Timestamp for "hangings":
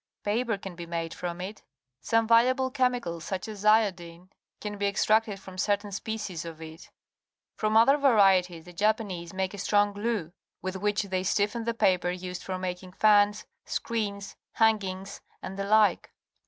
14.53-15.21